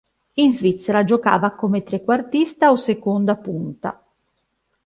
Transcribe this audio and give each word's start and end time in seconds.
In 0.39 0.51
Svizzera 0.51 1.03
giocava 1.03 1.51
come 1.51 1.83
trequartista 1.83 2.71
o 2.71 2.75
seconda 2.75 3.37
punta. 3.37 4.03